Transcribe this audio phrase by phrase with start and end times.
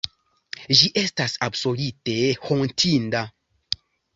[0.79, 2.17] Ĝi estas absolute
[2.49, 3.25] hontinda.